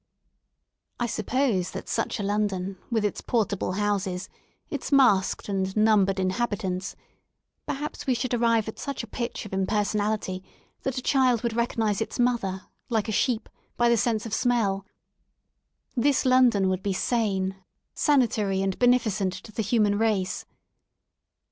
[0.99, 4.29] I suppose that such a London with its portable houses,
[4.71, 6.95] itjs masked and numbered inhabitants
[7.67, 10.43] (perhaps we should arrive at such a pitch of impersonality
[10.81, 13.45] that a child would recognise its mother, like a sheep^
[13.77, 14.87] by the jicnse of smell)—
[15.95, 17.57] this London would be sane,
[17.93, 20.45] sanitary, and beneficent to the human race.